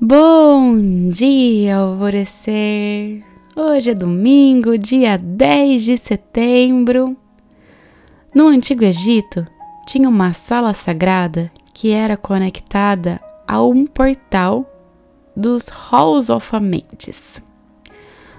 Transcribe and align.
Bom 0.00 1.08
dia, 1.08 1.78
alvorecer! 1.78 3.20
Hoje 3.56 3.90
é 3.90 3.94
domingo, 3.94 4.78
dia 4.78 5.16
10 5.16 5.82
de 5.82 5.98
setembro. 5.98 7.16
No 8.32 8.46
Antigo 8.46 8.84
Egito, 8.84 9.44
tinha 9.88 10.08
uma 10.08 10.32
sala 10.32 10.72
sagrada 10.72 11.50
que 11.74 11.90
era 11.90 12.16
conectada 12.16 13.20
a 13.44 13.60
um 13.60 13.88
portal 13.88 14.72
dos 15.34 15.68
Halls 15.68 16.30
of 16.30 16.54
Amentes, 16.54 17.42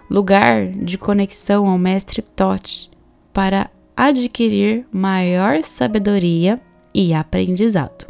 lugar 0.09 0.65
de 0.65 0.97
conexão 0.97 1.67
ao 1.67 1.77
mestre 1.77 2.21
Tote 2.21 2.89
para 3.33 3.69
adquirir 3.97 4.87
maior 4.93 5.61
sabedoria 5.61 6.61
e 6.93 7.13
aprendizado. 7.13 8.07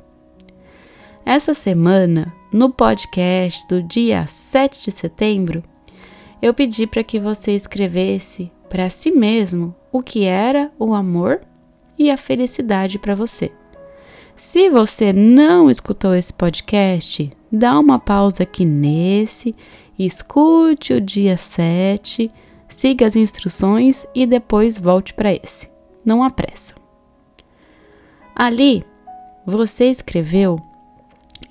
Essa 1.26 1.56
semana, 1.56 2.32
no 2.52 2.72
podcast 2.72 3.68
do 3.68 3.84
dia 3.84 4.26
7 4.26 4.86
de 4.86 4.92
setembro, 4.92 5.64
eu 6.42 6.54
pedi 6.54 6.88
para 6.88 7.04
que 7.04 7.20
você 7.20 7.52
escrevesse 7.52 8.52
para 8.68 8.90
si 8.90 9.12
mesmo 9.12 9.76
o 9.92 10.02
que 10.02 10.24
era 10.24 10.72
o 10.80 10.94
amor 10.94 11.42
e 11.98 12.10
a 12.10 12.18
felicidade 12.18 12.98
para 12.98 13.14
você. 13.14 13.52
Se 14.36 14.70
você 14.70 15.12
não 15.12 15.70
escutou 15.70 16.16
esse 16.16 16.32
podcast, 16.34 17.32
dá 17.52 17.78
uma 17.78 18.00
pausa 18.00 18.44
aqui 18.44 18.64
nesse, 18.66 19.56
escute 19.98 20.94
o 20.94 21.02
dia 21.02 21.36
7, 21.36 22.32
siga 22.68 23.06
as 23.06 23.16
instruções 23.16 24.08
e 24.16 24.26
depois 24.26 24.78
volte 24.78 25.14
para 25.14 25.34
esse. 25.34 25.70
Não 26.06 26.24
há 26.24 26.30
pressa. 26.30 26.74
Ali, 28.34 28.86
você 29.46 29.86
escreveu 29.86 30.58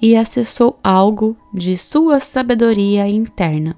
e 0.00 0.16
acessou 0.16 0.78
algo 0.82 1.36
de 1.52 1.76
sua 1.76 2.20
sabedoria 2.20 3.08
interna. 3.08 3.76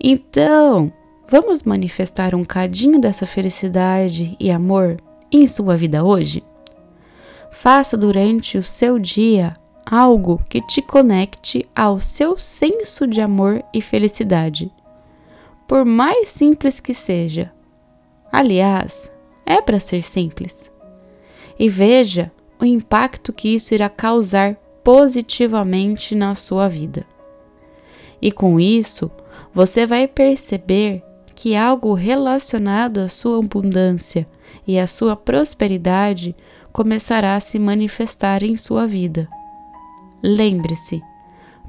Então, 0.00 0.92
vamos 1.28 1.62
manifestar 1.62 2.34
um 2.34 2.44
cadinho 2.44 3.00
dessa 3.00 3.26
felicidade 3.26 4.36
e 4.38 4.50
amor 4.50 4.96
em 5.30 5.46
sua 5.46 5.76
vida 5.76 6.04
hoje? 6.04 6.42
Faça 7.50 7.96
durante 7.96 8.58
o 8.58 8.62
seu 8.62 8.98
dia 8.98 9.54
algo 9.86 10.42
que 10.48 10.60
te 10.60 10.82
conecte 10.82 11.68
ao 11.74 12.00
seu 12.00 12.38
senso 12.38 13.06
de 13.06 13.20
amor 13.20 13.62
e 13.72 13.80
felicidade, 13.80 14.70
por 15.68 15.84
mais 15.84 16.28
simples 16.28 16.80
que 16.80 16.92
seja. 16.92 17.52
Aliás, 18.32 19.10
é 19.46 19.60
para 19.60 19.78
ser 19.78 20.02
simples. 20.02 20.72
E 21.58 21.68
veja 21.68 22.32
o 22.60 22.64
impacto 22.64 23.32
que 23.32 23.54
isso 23.54 23.74
irá 23.74 23.88
causar 23.88 24.56
positivamente 24.84 26.14
na 26.14 26.34
sua 26.34 26.68
vida. 26.68 27.06
E 28.20 28.30
com 28.30 28.60
isso, 28.60 29.10
você 29.52 29.86
vai 29.86 30.06
perceber 30.06 31.02
que 31.34 31.56
algo 31.56 31.94
relacionado 31.94 32.98
à 32.98 33.08
sua 33.08 33.38
abundância 33.38 34.26
e 34.66 34.78
à 34.78 34.86
sua 34.86 35.16
prosperidade 35.16 36.36
começará 36.72 37.34
a 37.34 37.40
se 37.40 37.58
manifestar 37.58 38.42
em 38.42 38.56
sua 38.56 38.86
vida. 38.86 39.28
Lembre-se, 40.22 41.02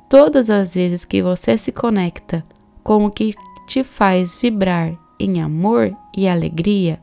todas 0.10 0.50
as 0.50 0.76
vezes 0.76 1.04
que 1.04 1.22
você 1.22 1.58
se 1.58 1.72
conecta 1.72 2.46
com 2.84 3.06
o 3.06 3.12
que 3.12 3.34
te 3.68 3.84
faz 3.84 4.36
vibrar 4.36 4.98
em 5.20 5.42
amor 5.42 5.96
e 6.16 6.28
alegria, 6.28 7.00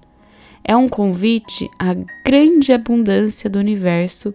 é 0.65 0.77
um 0.77 0.89
convite 0.89 1.69
à 1.79 1.95
grande 2.25 2.73
abundância 2.73 3.51
do 3.51 3.59
universo 3.59 4.33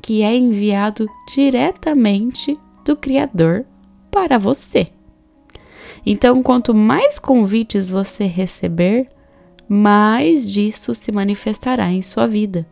que 0.00 0.22
é 0.22 0.36
enviado 0.36 1.06
diretamente 1.32 2.58
do 2.84 2.96
Criador 2.96 3.64
para 4.10 4.38
você. 4.38 4.90
Então, 6.04 6.42
quanto 6.42 6.74
mais 6.74 7.18
convites 7.18 7.90
você 7.90 8.24
receber, 8.24 9.08
mais 9.68 10.50
disso 10.50 10.94
se 10.94 11.12
manifestará 11.12 11.90
em 11.90 12.00
sua 12.00 12.26
vida. 12.26 12.66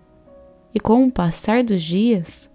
E 0.74 0.80
com 0.80 1.04
o 1.04 1.10
passar 1.10 1.62
dos 1.62 1.82
dias, 1.82 2.50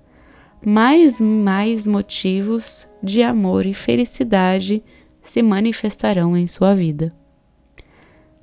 mais 0.66 1.20
mais 1.20 1.86
motivos 1.86 2.88
de 3.02 3.22
amor 3.22 3.66
e 3.66 3.74
felicidade 3.74 4.84
se 5.22 5.42
manifestarão 5.42 6.36
em 6.36 6.48
sua 6.48 6.74
vida. 6.74 7.14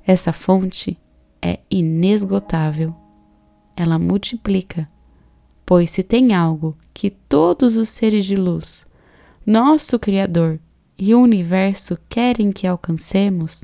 Essa 0.05 0.31
fonte 0.31 0.97
é 1.41 1.59
inesgotável. 1.69 2.95
Ela 3.75 3.99
multiplica 3.99 4.89
Pois 5.69 5.91
se 5.91 6.01
tem 6.01 6.33
algo 6.33 6.75
que 6.95 7.11
todos 7.11 7.77
os 7.77 7.89
seres 7.89 8.25
de 8.25 8.35
luz, 8.35 8.87
nosso 9.45 9.99
Criador 9.99 10.59
e 10.97 11.13
o 11.13 11.21
universo 11.21 11.95
querem 12.09 12.51
que 12.51 12.65
alcancemos, 12.65 13.63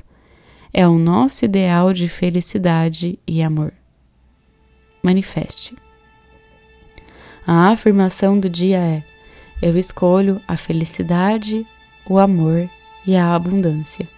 é 0.72 0.86
o 0.86 1.00
nosso 1.00 1.44
ideal 1.44 1.92
de 1.92 2.08
felicidade 2.08 3.18
e 3.26 3.42
amor. 3.42 3.72
Manifeste. 5.02 5.74
A 7.44 7.70
afirmação 7.70 8.38
do 8.38 8.48
dia 8.48 8.78
é: 8.78 9.02
Eu 9.60 9.76
escolho 9.76 10.40
a 10.46 10.56
felicidade, 10.56 11.66
o 12.08 12.20
amor 12.20 12.70
e 13.04 13.16
a 13.16 13.34
abundância. 13.34 14.08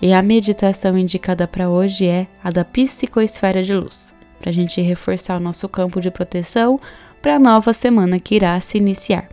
E 0.00 0.14
a 0.14 0.22
meditação 0.22 0.96
indicada 0.96 1.46
para 1.46 1.68
hoje 1.68 2.06
é 2.06 2.26
a 2.42 2.50
da 2.50 2.64
psicoesfera 2.64 3.62
de 3.62 3.74
luz, 3.74 4.16
para 4.40 4.48
a 4.48 4.52
gente 4.54 4.80
reforçar 4.80 5.36
o 5.36 5.44
nosso 5.44 5.68
campo 5.68 6.00
de 6.00 6.10
proteção 6.10 6.80
para 7.20 7.36
a 7.36 7.38
nova 7.38 7.72
semana 7.72 8.18
que 8.18 8.34
irá 8.34 8.58
se 8.60 8.78
iniciar. 8.78 9.28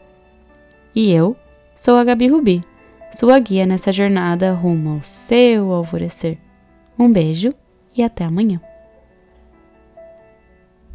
E 0.94 1.12
eu 1.12 1.36
sou 1.76 1.98
a 1.98 2.04
Gabi 2.04 2.28
Rubi, 2.28 2.64
sua 3.12 3.40
guia 3.40 3.66
nessa 3.66 3.92
jornada 3.92 4.52
rumo 4.54 4.96
ao 4.96 5.02
seu 5.02 5.72
alvorecer. 5.72 6.38
Um 6.98 7.12
beijo 7.12 7.54
e 7.96 8.04
até 8.04 8.24
amanhã. 8.24 8.62